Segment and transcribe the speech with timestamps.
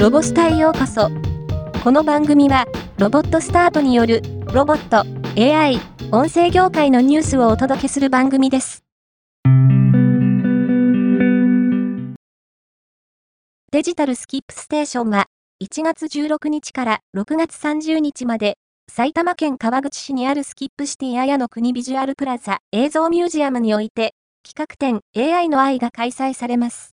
[0.00, 1.10] ロボスタへようこそ。
[1.84, 2.64] この番組は、
[2.96, 4.22] ロボットスタートによる、
[4.54, 5.04] ロボット、
[5.38, 5.78] AI、
[6.10, 8.82] 音声業界のニュースをお届けする番組です。
[13.72, 15.26] デジタルスキップステーションは、
[15.62, 18.56] 1月16日から6月30日まで、
[18.90, 24.14] 埼玉県川口市にあるスキップシティ綾の国ビジュアルプラザ映像ミュージアムにおいて、
[24.48, 26.94] 企画展 AI の愛が開催されます。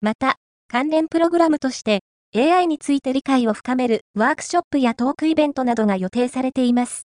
[0.00, 0.36] また、
[0.68, 2.04] 関連プログラムとして、
[2.36, 7.06] AI について理解を深めるワークショップやトークイベントなどが予定されています。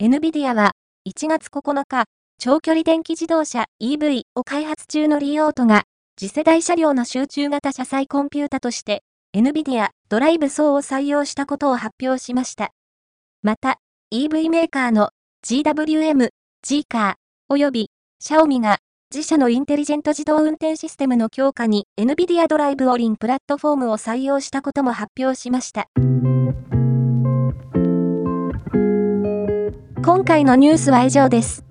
[0.00, 0.72] NVIDIA は
[1.06, 2.04] 1月9日、
[2.38, 5.82] 長距離電気自動車 EV を開発中のリーオートが
[6.16, 9.02] 次世代車両の集中型車載コンピュータとして
[9.36, 12.70] NVIDIA ドライブ層を採用したことを発表しました。
[13.42, 13.80] また、
[14.14, 15.10] EV メーカーの
[15.44, 16.30] GWM、
[16.62, 18.78] G カー及びシャオミが
[19.14, 25.88] 自社のインテリジェント自動運転システムの強化に NVIDIA ドライブオリンプラットフォームを採用したことも発表しました。
[30.04, 31.64] 今回のニュースは以上です。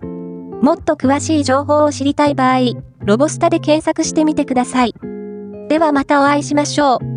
[0.61, 2.59] もっと詳しい情報を知りたい場合、
[3.01, 4.93] ロボスタで検索してみてください。
[5.67, 7.12] ではまたお会いしましょう。